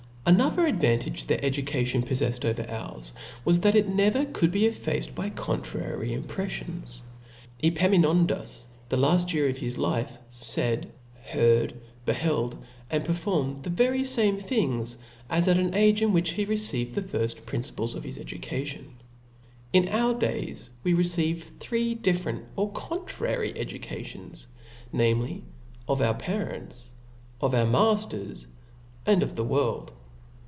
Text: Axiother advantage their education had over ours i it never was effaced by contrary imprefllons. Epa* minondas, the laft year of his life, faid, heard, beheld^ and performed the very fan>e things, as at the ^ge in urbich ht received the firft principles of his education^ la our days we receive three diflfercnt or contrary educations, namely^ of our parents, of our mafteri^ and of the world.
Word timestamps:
Axiother 0.23 0.67
advantage 0.69 1.25
their 1.25 1.43
education 1.43 2.03
had 2.03 2.45
over 2.45 2.69
ours 2.69 3.11
i 3.45 3.67
it 3.69 3.87
never 3.89 4.19
was 4.23 4.53
effaced 4.55 5.15
by 5.15 5.31
contrary 5.31 6.09
imprefllons. 6.15 6.99
Epa* 7.63 7.89
minondas, 7.89 8.63
the 8.89 8.97
laft 8.97 9.33
year 9.33 9.49
of 9.49 9.57
his 9.57 9.79
life, 9.79 10.19
faid, 10.29 10.91
heard, 11.23 11.73
beheld^ 12.05 12.55
and 12.91 13.03
performed 13.03 13.63
the 13.63 13.71
very 13.71 14.03
fan>e 14.03 14.39
things, 14.39 14.99
as 15.27 15.47
at 15.47 15.55
the 15.57 15.63
^ge 15.63 16.03
in 16.03 16.11
urbich 16.11 16.35
ht 16.35 16.47
received 16.47 16.93
the 16.93 17.01
firft 17.01 17.43
principles 17.47 17.95
of 17.95 18.03
his 18.03 18.19
education^ 18.19 18.85
la 19.73 19.89
our 19.91 20.13
days 20.13 20.69
we 20.83 20.93
receive 20.93 21.41
three 21.41 21.95
diflfercnt 21.95 22.45
or 22.55 22.71
contrary 22.73 23.53
educations, 23.57 24.45
namely^ 24.93 25.41
of 25.89 25.99
our 25.99 26.13
parents, 26.13 26.89
of 27.41 27.55
our 27.55 27.65
mafteri^ 27.65 28.45
and 29.07 29.23
of 29.23 29.35
the 29.35 29.43
world. 29.43 29.91